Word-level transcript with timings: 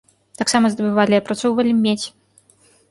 Таксама 0.41 0.71
здабывалі 0.75 1.13
і 1.17 1.21
апрацоўвалі 1.21 1.77
медзь. 1.85 2.07